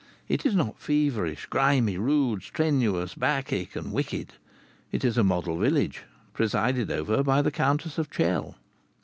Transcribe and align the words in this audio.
It 0.27 0.47
is 0.47 0.55
not 0.55 0.79
feverish, 0.79 1.45
grimy, 1.45 1.95
rude, 1.95 2.41
strenuous, 2.41 3.13
Bacchic, 3.13 3.75
and 3.75 3.93
wicked. 3.93 4.33
It 4.91 5.05
is 5.05 5.15
a 5.15 5.23
model 5.23 5.59
village, 5.59 6.05
presided 6.33 6.89
over 6.89 7.21
by 7.21 7.43
the 7.43 7.51
Countess 7.51 7.99
of 7.99 8.09
Chell. 8.09 8.55